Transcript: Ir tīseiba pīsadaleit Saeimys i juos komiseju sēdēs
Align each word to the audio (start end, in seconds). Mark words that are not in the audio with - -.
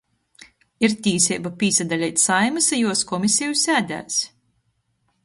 Ir 0.87 0.93
tīseiba 1.07 1.51
pīsadaleit 1.63 2.21
Saeimys 2.23 2.71
i 2.79 2.79
juos 2.81 3.05
komiseju 3.13 3.55
sēdēs 3.65 4.17